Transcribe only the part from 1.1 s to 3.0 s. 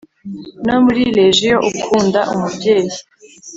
legio ukunda umubyeyi